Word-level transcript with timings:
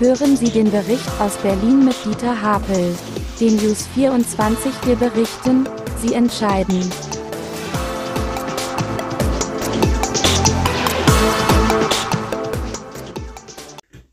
Hören 0.00 0.36
Sie 0.36 0.50
den 0.50 0.72
Bericht 0.72 1.08
aus 1.20 1.36
Berlin 1.36 1.84
mit 1.84 1.94
Dieter 2.04 2.42
Hapel. 2.42 2.96
Den 3.40 3.54
News 3.54 3.86
24 3.94 4.72
wir 4.86 4.96
berichten, 4.96 5.68
Sie 5.98 6.14
entscheiden. 6.14 6.80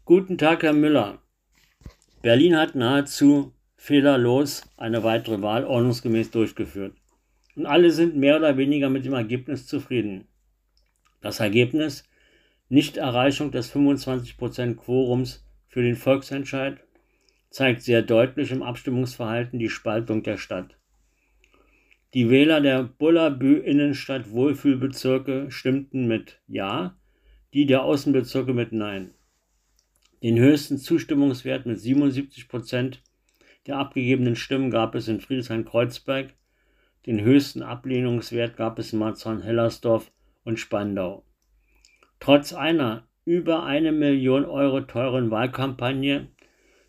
Guten 0.05 0.38
Tag, 0.38 0.62
Herr 0.62 0.73
Müller. 0.73 1.17
Berlin 2.21 2.57
hat 2.57 2.75
nahezu 2.75 3.52
fehlerlos 3.75 4.61
eine 4.77 5.04
weitere 5.04 5.41
Wahl 5.41 5.66
ordnungsgemäß 5.66 6.29
durchgeführt. 6.29 6.95
Und 7.55 7.66
alle 7.66 7.89
sind 7.89 8.16
mehr 8.16 8.38
oder 8.38 8.55
weniger 8.55 8.91
mit 8.91 9.05
dem 9.05 9.13
Ergebnis 9.13 9.66
zufrieden. 9.66 10.27
Das 11.21 11.39
Ergebnis 11.39 12.04
Nichterreichung 12.70 13.49
des 13.49 13.73
25% 13.73 14.76
Quorums 14.76 15.43
für 15.71 15.81
den 15.81 15.95
Volksentscheid 15.95 16.84
zeigt 17.49 17.81
sehr 17.81 18.02
deutlich 18.02 18.52
im 18.52 18.62
Abstimmungsverhalten 18.62 19.57
die 19.57 19.70
Spaltung 19.70 20.21
der 20.21 20.38
Stadt. 20.38 20.77
Die 22.13 22.29
Wähler 22.29 22.59
der 22.59 22.84
Bullabü 22.84 23.55
Innenstadt 23.55 24.31
Wohlfühlbezirke 24.31 25.49
stimmten 25.49 26.07
mit 26.07 26.41
Ja, 26.45 26.98
die 27.53 27.65
der 27.65 27.84
Außenbezirke 27.84 28.53
mit 28.53 28.73
Nein. 28.73 29.13
Den 30.21 30.38
höchsten 30.38 30.77
Zustimmungswert 30.77 31.65
mit 31.65 31.79
77 31.79 32.49
Prozent 32.49 33.01
der 33.65 33.77
abgegebenen 33.77 34.35
Stimmen 34.35 34.71
gab 34.71 34.93
es 34.93 35.07
in 35.07 35.21
Friedrichshain-Kreuzberg, 35.21 36.34
den 37.05 37.21
höchsten 37.21 37.63
Ablehnungswert 37.63 38.57
gab 38.57 38.77
es 38.77 38.91
in 38.91 38.99
Marzahn-Hellersdorf 38.99 40.12
und 40.43 40.59
Spandau. 40.59 41.23
Trotz 42.20 42.51
einer 42.51 43.07
über 43.31 43.63
eine 43.63 43.94
Million 43.94 44.44
Euro 44.44 44.81
teuren 44.81 45.32
Wahlkampagne 45.32 46.27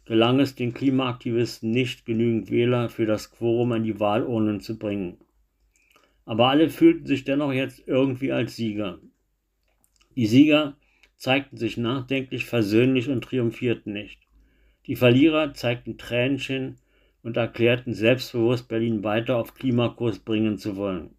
gelang 0.06 0.40
es 0.40 0.56
den 0.56 0.74
Klimaaktivisten 0.74 1.70
nicht, 1.70 2.04
genügend 2.04 2.50
Wähler 2.50 2.88
für 2.88 3.06
das 3.06 3.30
Quorum 3.30 3.70
an 3.70 3.84
die 3.84 4.00
Wahlurnen 4.00 4.60
zu 4.60 4.76
bringen. 4.76 5.18
Aber 6.24 6.48
alle 6.48 6.68
fühlten 6.68 7.06
sich 7.06 7.22
dennoch 7.22 7.52
jetzt 7.52 7.86
irgendwie 7.86 8.32
als 8.32 8.56
Sieger. 8.56 8.98
Die 10.16 10.26
Sieger 10.26 10.76
zeigten 11.14 11.58
sich 11.58 11.76
nachdenklich, 11.76 12.44
versöhnlich 12.46 13.08
und 13.08 13.22
triumphierten 13.22 13.92
nicht. 13.92 14.18
Die 14.88 14.96
Verlierer 14.96 15.54
zeigten 15.54 15.96
Tränchen 15.96 16.78
und 17.22 17.36
erklärten 17.36 17.94
selbstbewusst, 17.94 18.66
Berlin 18.66 19.04
weiter 19.04 19.36
auf 19.36 19.54
Klimakurs 19.54 20.18
bringen 20.18 20.58
zu 20.58 20.74
wollen. 20.76 21.10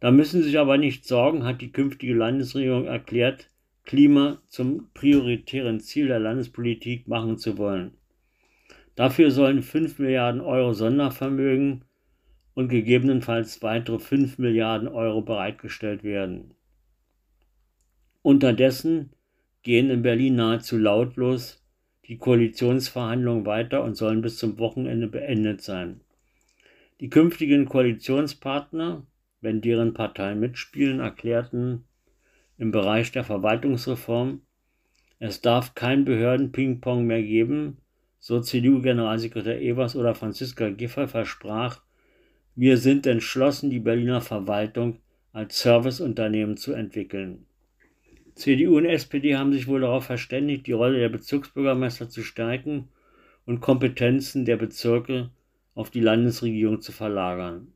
Da 0.00 0.10
müssen 0.10 0.42
Sie 0.42 0.48
sich 0.48 0.58
aber 0.58 0.76
nicht 0.76 1.04
sorgen, 1.04 1.44
hat 1.44 1.60
die 1.60 1.70
künftige 1.70 2.14
Landesregierung 2.14 2.86
erklärt, 2.86 3.48
Klima 3.88 4.42
zum 4.48 4.90
prioritären 4.92 5.80
Ziel 5.80 6.08
der 6.08 6.18
Landespolitik 6.18 7.08
machen 7.08 7.38
zu 7.38 7.56
wollen. 7.56 7.92
Dafür 8.96 9.30
sollen 9.30 9.62
5 9.62 9.98
Milliarden 9.98 10.42
Euro 10.42 10.74
Sondervermögen 10.74 11.86
und 12.52 12.68
gegebenenfalls 12.68 13.62
weitere 13.62 13.98
5 13.98 14.36
Milliarden 14.36 14.88
Euro 14.88 15.22
bereitgestellt 15.22 16.04
werden. 16.04 16.52
Unterdessen 18.20 19.08
gehen 19.62 19.88
in 19.88 20.02
Berlin 20.02 20.36
nahezu 20.36 20.76
lautlos 20.76 21.64
die 22.08 22.18
Koalitionsverhandlungen 22.18 23.46
weiter 23.46 23.82
und 23.82 23.94
sollen 23.94 24.20
bis 24.20 24.36
zum 24.36 24.58
Wochenende 24.58 25.08
beendet 25.08 25.62
sein. 25.62 26.02
Die 27.00 27.08
künftigen 27.08 27.64
Koalitionspartner, 27.64 29.06
wenn 29.40 29.62
deren 29.62 29.94
Parteien 29.94 30.40
mitspielen, 30.40 31.00
erklärten 31.00 31.87
im 32.58 32.72
Bereich 32.72 33.12
der 33.12 33.24
Verwaltungsreform. 33.24 34.42
Es 35.18 35.40
darf 35.40 35.74
kein 35.74 36.04
Behörden-Ping-Pong 36.04 37.06
mehr 37.06 37.22
geben, 37.22 37.78
so 38.18 38.40
CDU-Generalsekretär 38.40 39.60
Evers 39.60 39.96
oder 39.96 40.14
Franziska 40.14 40.70
Giffey 40.70 41.06
versprach, 41.06 41.82
wir 42.60 42.76
sind 42.76 43.06
entschlossen, 43.06 43.70
die 43.70 43.78
Berliner 43.78 44.20
Verwaltung 44.20 44.98
als 45.32 45.60
Serviceunternehmen 45.60 46.56
zu 46.56 46.72
entwickeln. 46.72 47.46
CDU 48.34 48.78
und 48.78 48.84
SPD 48.84 49.36
haben 49.36 49.52
sich 49.52 49.68
wohl 49.68 49.80
darauf 49.80 50.06
verständigt, 50.06 50.66
die 50.66 50.72
Rolle 50.72 50.98
der 50.98 51.08
Bezirksbürgermeister 51.08 52.08
zu 52.08 52.22
stärken 52.22 52.88
und 53.46 53.60
Kompetenzen 53.60 54.44
der 54.44 54.56
Bezirke 54.56 55.30
auf 55.76 55.90
die 55.90 56.00
Landesregierung 56.00 56.80
zu 56.80 56.90
verlagern. 56.90 57.72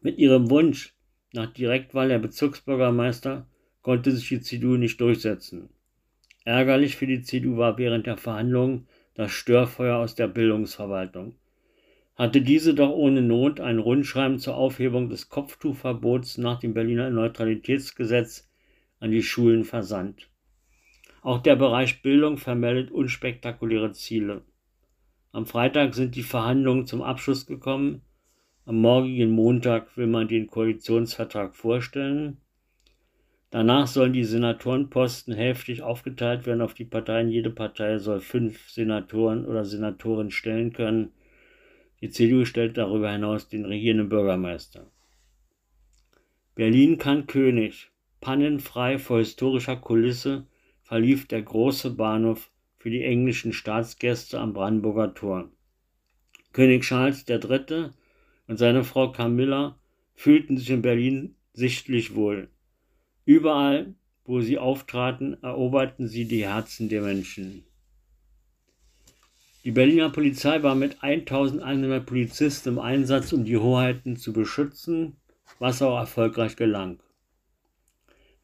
Mit 0.00 0.16
ihrem 0.16 0.48
Wunsch 0.48 0.94
nach 1.34 1.52
Direktwahl 1.52 2.08
der 2.08 2.18
Bezirksbürgermeister 2.18 3.46
konnte 3.82 4.10
sich 4.10 4.28
die 4.28 4.40
CDU 4.40 4.76
nicht 4.76 5.00
durchsetzen. 5.00 5.70
Ärgerlich 6.44 6.96
für 6.96 7.06
die 7.06 7.22
CDU 7.22 7.56
war 7.56 7.78
während 7.78 8.06
der 8.06 8.16
Verhandlungen 8.16 8.86
das 9.14 9.30
Störfeuer 9.30 9.98
aus 9.98 10.14
der 10.14 10.28
Bildungsverwaltung. 10.28 11.34
Hatte 12.16 12.42
diese 12.42 12.74
doch 12.74 12.90
ohne 12.90 13.22
Not 13.22 13.60
ein 13.60 13.78
Rundschreiben 13.78 14.38
zur 14.38 14.56
Aufhebung 14.56 15.08
des 15.08 15.28
Kopftuchverbots 15.28 16.38
nach 16.38 16.60
dem 16.60 16.74
Berliner 16.74 17.10
Neutralitätsgesetz 17.10 18.50
an 18.98 19.10
die 19.10 19.22
Schulen 19.22 19.64
versandt. 19.64 20.28
Auch 21.22 21.42
der 21.42 21.56
Bereich 21.56 22.02
Bildung 22.02 22.38
vermeldet 22.38 22.90
unspektakuläre 22.90 23.92
Ziele. 23.92 24.42
Am 25.32 25.46
Freitag 25.46 25.94
sind 25.94 26.16
die 26.16 26.22
Verhandlungen 26.22 26.86
zum 26.86 27.02
Abschluss 27.02 27.46
gekommen. 27.46 28.02
Am 28.64 28.76
morgigen 28.80 29.30
Montag 29.30 29.96
will 29.96 30.06
man 30.06 30.28
den 30.28 30.46
Koalitionsvertrag 30.46 31.54
vorstellen. 31.54 32.38
Danach 33.50 33.88
sollen 33.88 34.12
die 34.12 34.24
Senatorenposten 34.24 35.34
hälftig 35.34 35.82
aufgeteilt 35.82 36.46
werden 36.46 36.60
auf 36.60 36.74
die 36.74 36.84
Parteien. 36.84 37.28
Jede 37.28 37.50
Partei 37.50 37.98
soll 37.98 38.20
fünf 38.20 38.70
Senatoren 38.70 39.44
oder 39.44 39.64
Senatoren 39.64 40.30
stellen 40.30 40.72
können. 40.72 41.12
Die 42.00 42.10
CDU 42.10 42.44
stellt 42.44 42.76
darüber 42.76 43.10
hinaus 43.10 43.48
den 43.48 43.64
regierenden 43.64 44.08
Bürgermeister. 44.08 44.90
Berlin 46.54 46.98
kann 46.98 47.26
König. 47.26 47.90
Pannenfrei 48.20 48.98
vor 48.98 49.18
historischer 49.18 49.76
Kulisse 49.76 50.46
verlief 50.82 51.26
der 51.26 51.42
große 51.42 51.90
Bahnhof 51.90 52.50
für 52.78 52.90
die 52.90 53.02
englischen 53.02 53.52
Staatsgäste 53.52 54.38
am 54.38 54.52
Brandenburger 54.52 55.12
Tor. 55.14 55.50
König 56.52 56.84
Charles 56.84 57.24
III. 57.28 57.90
und 58.46 58.58
seine 58.58 58.84
Frau 58.84 59.10
Camilla 59.10 59.78
fühlten 60.14 60.56
sich 60.56 60.70
in 60.70 60.82
Berlin 60.82 61.34
sichtlich 61.52 62.14
wohl. 62.14 62.48
Überall, 63.30 63.94
wo 64.24 64.40
sie 64.40 64.58
auftraten, 64.58 65.40
eroberten 65.40 66.08
sie 66.08 66.26
die 66.26 66.48
Herzen 66.48 66.88
der 66.88 67.00
Menschen. 67.00 67.62
Die 69.62 69.70
Berliner 69.70 70.10
Polizei 70.10 70.64
war 70.64 70.74
mit 70.74 71.00
1100 71.04 72.04
Polizisten 72.04 72.70
im 72.70 72.78
Einsatz, 72.80 73.32
um 73.32 73.44
die 73.44 73.56
Hoheiten 73.56 74.16
zu 74.16 74.32
beschützen, 74.32 75.16
was 75.60 75.80
auch 75.80 75.96
erfolgreich 75.96 76.56
gelang. 76.56 76.98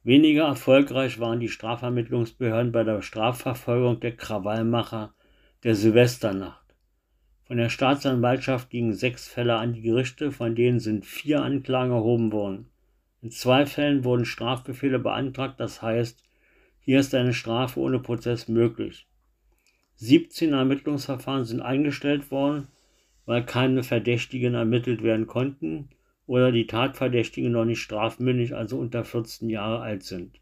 Weniger 0.05 0.45
erfolgreich 0.45 1.19
waren 1.19 1.41
die 1.41 1.49
Strafvermittlungsbehörden 1.49 2.71
bei 2.71 2.85
der 2.85 3.03
Strafverfolgung 3.03 3.99
der 3.99 4.15
Krawallmacher 4.15 5.17
der 5.65 5.75
Silvesternacht. 5.75 6.77
Von 7.43 7.57
der 7.57 7.71
Staatsanwaltschaft 7.71 8.71
gingen 8.71 8.93
sechs 8.93 9.27
Fälle 9.27 9.57
an 9.57 9.73
die 9.73 9.83
Gerichte, 9.83 10.31
von 10.31 10.55
denen 10.55 10.79
sind 10.79 11.05
vier 11.05 11.43
Anklagen 11.43 11.91
erhoben 11.91 12.31
worden. 12.31 12.71
In 13.27 13.33
zwei 13.33 13.67
Fällen 13.67 14.05
wurden 14.05 14.25
Strafbefehle 14.25 15.01
beantragt, 15.01 15.59
das 15.59 15.83
heißt, 15.83 16.23
hier 16.79 17.01
ist 17.01 17.13
eine 17.13 17.35
Strafe 17.35 17.81
ohne 17.81 17.99
Prozess 17.99 18.47
möglich. 18.47 19.09
17 19.97 20.53
Ermittlungsverfahren 20.53 21.45
sind 21.45 21.61
eingestellt 21.61 22.31
worden, 22.31 22.69
weil 23.25 23.45
keine 23.45 23.83
Verdächtigen 23.83 24.55
ermittelt 24.55 25.03
werden 25.03 25.27
konnten 25.27 25.89
oder 26.29 26.53
die 26.53 26.69
Tatverdächtigen 26.69 27.51
noch 27.51 27.65
nicht 27.65 27.81
strafmündig, 27.81 28.55
also 28.55 28.79
unter 28.79 29.03
14 29.03 29.51
Jahre 29.51 29.81
alt 29.81 30.05
sind. 30.05 30.39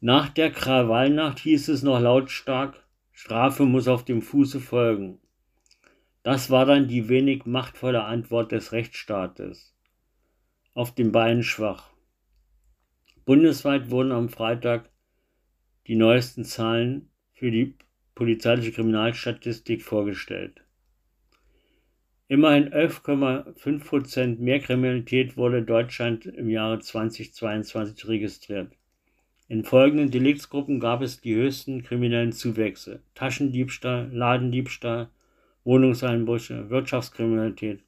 Nach 0.00 0.28
der 0.28 0.50
Krawallnacht 0.50 1.38
hieß 1.38 1.68
es 1.68 1.82
noch 1.82 1.98
lautstark, 1.98 2.84
Strafe 3.10 3.64
muss 3.64 3.88
auf 3.88 4.04
dem 4.04 4.20
Fuße 4.20 4.60
folgen. 4.60 5.18
Das 6.22 6.50
war 6.50 6.66
dann 6.66 6.88
die 6.88 7.08
wenig 7.08 7.46
machtvolle 7.46 8.04
Antwort 8.04 8.52
des 8.52 8.72
Rechtsstaates 8.72 9.72
auf 10.78 10.94
den 10.94 11.10
Beinen 11.10 11.42
schwach. 11.42 11.90
Bundesweit 13.24 13.90
wurden 13.90 14.12
am 14.12 14.28
Freitag 14.28 14.88
die 15.88 15.96
neuesten 15.96 16.44
Zahlen 16.44 17.10
für 17.32 17.50
die 17.50 17.74
polizeiliche 18.14 18.70
Kriminalstatistik 18.70 19.82
vorgestellt. 19.82 20.62
Immerhin 22.28 22.68
11,5 22.68 23.84
Prozent 23.84 24.40
mehr 24.40 24.60
Kriminalität 24.60 25.36
wurde 25.36 25.58
in 25.58 25.66
Deutschland 25.66 26.26
im 26.26 26.48
Jahre 26.48 26.78
2022 26.78 28.06
registriert. 28.06 28.70
In 29.48 29.64
folgenden 29.64 30.12
Deliktsgruppen 30.12 30.78
gab 30.78 31.02
es 31.02 31.20
die 31.20 31.34
höchsten 31.34 31.82
kriminellen 31.82 32.30
Zuwächse: 32.30 33.02
Taschendiebstahl, 33.16 34.10
Ladendiebstahl, 34.12 35.08
Wohnungseinbrüche, 35.64 36.70
Wirtschaftskriminalität 36.70 37.82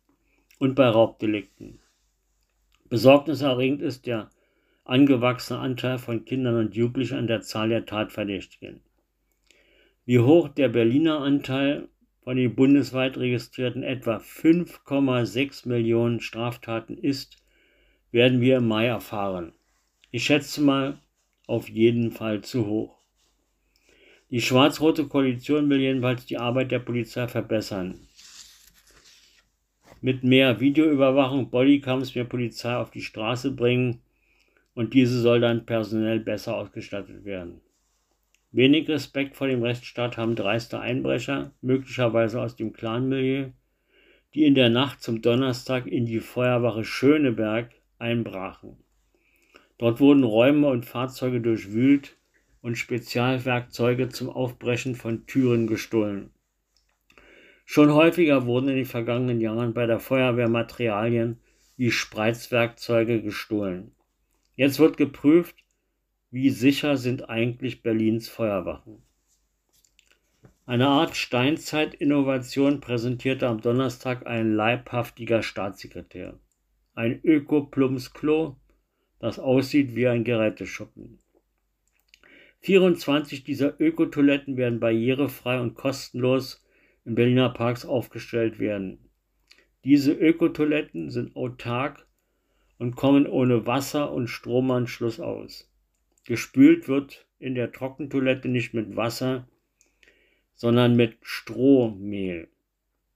und 0.59 0.75
bei 0.75 0.89
Raubdelikten. 0.89 1.79
Besorgniserregend 2.91 3.83
ist 3.83 4.07
der 4.07 4.31
angewachsene 4.85 5.61
Anteil 5.61 5.99
von 5.99 6.25
Kindern 6.25 6.57
und 6.57 6.75
Jugendlichen 6.75 7.19
an 7.19 7.29
der 7.29 7.41
Zahl 7.41 7.69
der 7.69 7.87
Tatverdächtigen. 7.87 8.81
Wie 10.05 10.19
hoch 10.19 10.49
der 10.49 10.69
Berliner 10.69 11.21
Anteil 11.21 11.89
von 12.25 12.37
den 12.37 12.57
bundesweit 12.57 13.17
registrierten 13.17 13.85
etwa 13.85 14.17
5,6 14.17 15.69
Millionen 15.69 16.21
Straftaten 16.21 16.99
ist, 16.99 17.37
werden 18.11 18.41
wir 18.41 18.57
im 18.57 18.67
Mai 18.67 18.87
erfahren. 18.87 19.53
Ich 20.11 20.25
schätze 20.25 20.61
mal 20.61 20.99
auf 21.47 21.69
jeden 21.69 22.11
Fall 22.11 22.41
zu 22.41 22.67
hoch. 22.67 22.99
Die 24.31 24.41
schwarz-rote 24.41 25.07
Koalition 25.07 25.71
will 25.71 25.81
jedenfalls 25.81 26.27
die 26.27 26.39
Arbeit 26.39 26.73
der 26.73 26.81
Polizei 26.81 27.29
verbessern. 27.29 28.01
Mit 30.01 30.25
mehr 30.25 30.61
Videoüberwachung, 30.61 31.51
Bodycams 31.51 32.15
mehr 32.15 32.25
Polizei 32.25 32.75
auf 32.75 32.91
die 32.91 33.03
Straße 33.03 33.53
bringen 33.53 34.01
und 34.75 34.95
diese 34.95 35.21
soll 35.21 35.41
dann 35.41 35.67
personell 35.67 36.21
besser 36.21 36.57
ausgestattet 36.57 37.25
werden. 37.25 37.61
Wenig 38.53 38.89
Respekt 38.89 39.37
vor 39.37 39.47
dem 39.47 39.63
Rechtsstaat 39.63 40.17
haben 40.17 40.35
dreiste 40.35 40.81
Einbrecher, 40.81 41.53
möglicherweise 41.61 42.41
aus 42.41 42.57
dem 42.57 42.73
Clanmilieu, 42.73 43.51
die 44.35 44.45
in 44.45 44.55
der 44.55 44.71
Nacht 44.71 45.03
zum 45.03 45.23
Donnerstag 45.23 45.87
in 45.87 46.07
die 46.07 46.21
Feuerwache 46.21 46.85
Schöneberg 46.85 47.71
einbrachen. 47.99 48.77
Dort 49.79 50.01
wurden 50.01 50.25
Räume 50.25 50.69
und 50.69 50.87
Fahrzeuge 50.87 51.41
durchwühlt, 51.41 52.17
und 52.63 52.77
Spezialwerkzeuge 52.77 54.09
zum 54.09 54.29
Aufbrechen 54.29 54.95
von 54.95 55.27
Türen 55.27 55.67
gestohlen. 55.67 56.31
Schon 57.73 57.95
häufiger 57.95 58.47
wurden 58.47 58.69
in 58.69 58.75
den 58.75 58.85
vergangenen 58.85 59.41
Jahren 59.41 59.75
bei 59.75 59.87
der 59.87 60.01
Feuerwehr 60.01 60.49
Materialien 60.49 61.39
wie 61.77 61.93
Spreizwerkzeuge 61.93 63.23
gestohlen. 63.23 63.93
Jetzt 64.57 64.81
wird 64.81 64.97
geprüft, 64.97 65.55
wie 66.33 66.51
sicher 66.51 66.97
sind 66.97 67.31
eigentlich 67.31 67.85
Berlins 67.85 68.29
Feuerwachen. 68.29 69.05
Eine 70.67 70.89
Art 70.89 71.15
Steinzeit-Innovation 71.17 72.81
präsentierte 72.81 73.47
am 73.47 73.61
Donnerstag 73.61 74.27
ein 74.27 74.53
leibhaftiger 74.53 75.45
Staatssekretär. 75.45 76.41
Ein 76.95 77.21
Ökoplums-Klo, 77.23 78.57
das 79.21 79.39
aussieht 79.39 79.95
wie 79.95 80.09
ein 80.09 80.25
Geräteschuppen. 80.25 81.21
24 82.63 83.45
dieser 83.45 83.81
Ökotoiletten 83.81 84.57
werden 84.57 84.81
barrierefrei 84.81 85.61
und 85.61 85.75
kostenlos 85.75 86.60
in 87.05 87.15
Berliner 87.15 87.51
Parks 87.51 87.85
aufgestellt 87.85 88.59
werden. 88.59 89.11
Diese 89.85 90.13
Ökotoiletten 90.13 91.11
sind 91.11 91.35
autark 91.37 92.07
und 92.79 92.97
kommen 92.97 93.27
ohne 93.27 93.67
Wasser- 93.67 94.13
und 94.13 94.29
Stromanschluss 94.29 95.21
aus. 95.21 95.71
Gespült 96.25 96.89
wird 96.89 97.27
in 97.39 97.55
der 97.55 97.73
Trockentoilette 97.73 98.49
nicht 98.49 98.75
mit 98.75 98.97
Wasser, 98.97 99.49
sondern 100.55 100.95
mit 100.97 101.17
Strohmehl. 101.23 102.49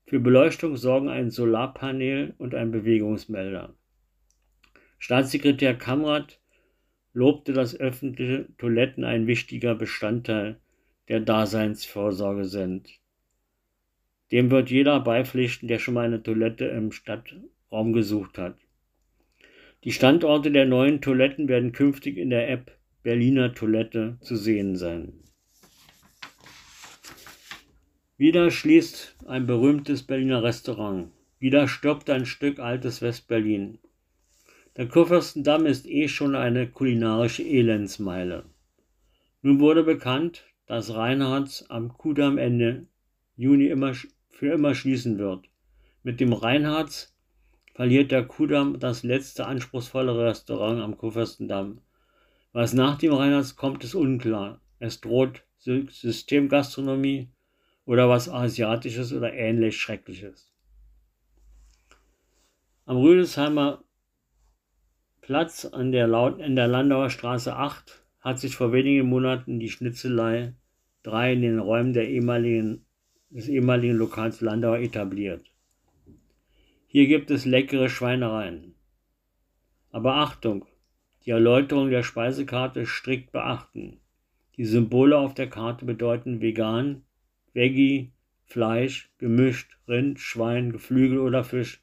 Für 0.07 0.21
Beleuchtung 0.21 0.77
sorgen 0.77 1.09
ein 1.09 1.31
Solarpanel 1.31 2.35
und 2.39 2.55
ein 2.55 2.71
Bewegungsmelder. 2.71 3.75
Staatssekretär 4.99 5.75
Kamrat 5.75 6.41
lobte, 7.13 7.53
dass 7.53 7.79
öffentliche 7.79 8.49
Toiletten 8.57 9.05
ein 9.05 9.27
wichtiger 9.27 9.75
Bestandteil 9.75 10.59
der 11.09 11.21
Daseinsvorsorge 11.21 12.47
sind. 12.47 12.89
Dem 14.33 14.51
wird 14.51 14.71
jeder 14.71 15.01
beipflichten, 15.01 15.69
der 15.69 15.79
schon 15.79 15.95
mal 15.95 16.07
eine 16.07 16.23
Toilette 16.23 16.67
im 16.67 16.93
Stadtraum 16.93 17.93
gesucht 17.93 18.39
hat. 18.39 18.57
Die 19.85 19.93
Standorte 19.93 20.51
der 20.51 20.65
neuen 20.65 21.01
Toiletten 21.03 21.49
werden 21.49 21.73
künftig 21.73 22.17
in 22.17 22.31
der 22.31 22.49
App 22.49 22.77
Berliner 23.03 23.55
Toilette 23.55 24.17
zu 24.23 24.35
sehen 24.37 24.77
sein. 24.77 25.13
Wieder 28.17 28.51
schließt 28.51 29.17
ein 29.27 29.47
berühmtes 29.47 30.05
Berliner 30.05 30.43
Restaurant. 30.43 31.11
Wieder 31.39 31.69
stirbt 31.69 32.09
ein 32.09 32.25
Stück 32.25 32.61
altes 32.61 33.03
Westberlin. 33.03 33.79
Der 34.77 34.89
Kurfürstendamm 34.89 35.67
ist 35.67 35.87
eh 35.87 36.09
schon 36.09 36.35
eine 36.35 36.67
kulinarische 36.67 37.43
Elendsmeile. 37.43 38.45
Nun 39.43 39.61
wurde 39.61 39.85
bekannt, 39.85 40.47
dass 40.67 40.95
Reinhards 40.95 41.69
am 41.69 41.93
Kudamm 41.99 42.39
Ende 42.39 42.87
Juni 43.37 43.67
immer, 43.67 43.93
für 44.35 44.53
immer 44.53 44.75
schließen 44.75 45.19
wird. 45.19 45.49
Mit 46.03 46.21
dem 46.21 46.33
Reinhards 46.33 47.15
verliert 47.75 48.11
der 48.11 48.25
Kudamm 48.25 48.79
das 48.79 49.03
letzte 49.03 49.47
anspruchsvolle 49.47 50.27
Restaurant 50.27 50.81
am 50.83 50.99
Kurfürstendamm. 50.99 51.81
Was 52.53 52.73
nach 52.73 52.99
dem 52.99 53.13
Reinhards 53.13 53.57
kommt, 53.57 53.83
ist 53.85 53.95
unklar. 53.95 54.61
Es 54.79 55.01
droht 55.01 55.45
Systemgastronomie 55.59 57.31
oder 57.87 58.09
was 58.09 58.29
Asiatisches 58.29 59.13
oder 59.13 59.33
ähnlich 59.33 59.77
Schreckliches. 59.77 60.53
Am 62.87 62.99
Rüdesheimer 62.99 63.83
Platz 65.21 65.65
an 65.65 65.91
der, 65.91 66.07
in 66.39 66.55
der 66.55 66.69
Landauer 66.69 67.09
Straße 67.09 67.57
8 67.57 68.05
hat 68.21 68.39
sich 68.39 68.57
vor 68.57 68.73
wenigen 68.73 69.09
Monaten 69.09 69.59
die 69.59 69.71
Schnitzelei 69.71 70.55
3 71.05 71.33
in 71.33 71.43
den 71.43 71.59
Räumen 71.59 71.95
der 71.95 72.09
ehemaligen, 72.09 72.85
des 73.31 73.49
ehemaligen 73.49 73.97
Lokals 73.97 74.41
Landauer 74.41 74.79
etabliert. 74.79 75.51
Hier 76.87 77.07
gibt 77.09 77.31
es 77.31 77.45
leckere 77.45 77.89
Schweinereien. 77.89 78.75
Aber 79.91 80.17
Achtung, 80.17 80.67
die 81.25 81.31
Erläuterung 81.31 81.91
der 81.91 82.03
Speisekarte 82.03 82.87
strikt 82.87 83.33
beachten. 83.33 84.01
Die 84.57 84.65
Symbole 84.65 85.19
auf 85.19 85.35
der 85.35 85.49
Karte 85.49 85.85
bedeuten 85.85 86.41
vegan, 86.41 87.03
Veggie, 87.53 88.13
Fleisch, 88.45 89.11
gemischt, 89.19 89.79
Rind, 89.89 90.21
Schwein, 90.21 90.71
Geflügel 90.71 91.19
oder 91.19 91.45
Fisch. 91.45 91.83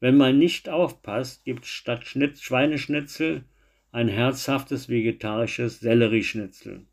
Wenn 0.00 0.16
man 0.16 0.38
nicht 0.38 0.68
aufpasst, 0.68 1.44
gibt 1.44 1.66
statt 1.66 2.06
Schnitt 2.06 2.38
Schweineschnitzel 2.38 3.44
ein 3.90 4.08
herzhaftes 4.08 4.88
vegetarisches 4.88 5.80
Sellerieschnitzel. 5.80 6.86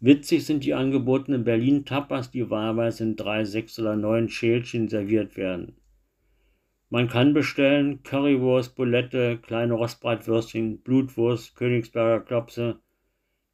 Witzig 0.00 0.46
sind 0.46 0.64
die 0.64 0.74
angebotenen 0.74 1.42
Berlin-Tapas, 1.42 2.30
die 2.30 2.50
wahlweise 2.50 3.02
in 3.02 3.16
drei, 3.16 3.44
sechs 3.44 3.78
oder 3.80 3.96
neun 3.96 4.28
Schälchen 4.28 4.88
serviert 4.88 5.36
werden. 5.36 5.76
Man 6.88 7.08
kann 7.08 7.34
bestellen 7.34 8.02
Currywurst, 8.04 8.76
Bulette, 8.76 9.38
kleine 9.38 9.74
Rostbratwürstchen, 9.74 10.80
Blutwurst, 10.82 11.56
Königsberger 11.56 12.24
Klopse, 12.24 12.80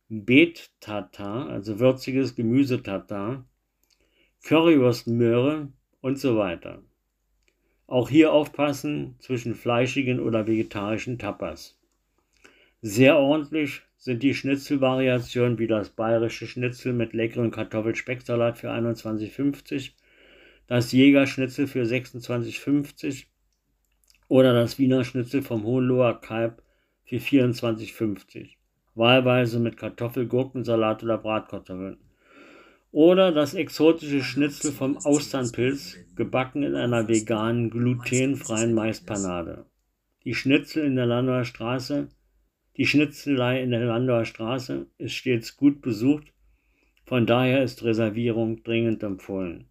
Beet-Tatar, 0.09 1.49
also 1.49 1.81
würziges 1.81 2.37
Gemüsetatar, 2.37 3.45
Currywurstmöhre 4.45 5.73
und 6.03 6.19
so 6.19 6.37
weiter. 6.37 6.83
Auch 7.87 8.11
hier 8.11 8.33
aufpassen 8.33 9.17
zwischen 9.19 9.55
fleischigen 9.55 10.21
oder 10.21 10.47
vegetarischen 10.47 11.19
Tapas. 11.19 11.81
Sehr 12.83 13.17
ordentlich 13.17 13.83
sind 14.05 14.23
die 14.23 14.35
Schnitzelvariationen 14.35 15.59
wie 15.59 15.67
das 15.67 15.89
bayerische 15.89 16.47
Schnitzel 16.47 16.93
mit 16.93 17.15
leckerem 17.15 17.51
Kartoffelspecksalat 17.51 18.59
für 18.59 18.71
21,50, 18.71 19.93
das 20.67 20.93
Jägerschnitzel 20.93 21.67
für 21.67 21.85
26,50 21.85 23.25
oder 24.29 24.53
das 24.53 24.79
Wiener 24.79 25.05
Schnitzel 25.05 25.41
vom 25.41 25.65
Hohenloher 25.65 26.21
Kalb 26.21 26.63
für 27.05 27.17
24,50. 27.17 28.51
Wahlweise 28.95 29.59
mit 29.59 29.79
Kartoffelgurkensalat 29.79 31.03
oder 31.03 31.17
Bratkartoffeln. 31.17 31.97
Oder 32.93 33.33
das 33.33 33.55
exotische 33.55 34.23
Schnitzel 34.23 34.73
vom 34.73 34.99
Austernpilz, 34.99 35.97
gebacken 36.15 36.63
in 36.63 36.75
einer 36.75 37.09
veganen, 37.09 37.71
glutenfreien 37.71 38.75
Maispanade. 38.75 39.65
Die 40.25 40.35
Schnitzel 40.35 40.85
in 40.85 40.97
der 40.97 41.07
Landauer 41.07 41.45
Straße, 41.45 42.09
die 42.77 42.87
Schnitzelei 42.87 43.63
in 43.63 43.71
der 43.71 43.85
Landauer 43.85 44.25
Straße 44.25 44.87
ist 44.99 45.15
stets 45.15 45.57
gut 45.57 45.81
besucht, 45.81 46.33
von 47.05 47.27
daher 47.27 47.63
ist 47.63 47.85
Reservierung 47.85 48.63
dringend 48.63 49.03
empfohlen. 49.03 49.67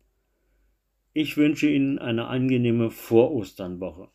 Ich 1.14 1.38
wünsche 1.38 1.70
Ihnen 1.70 2.00
eine 2.00 2.28
angenehme 2.28 2.90
Vorosternwoche. 2.90 4.10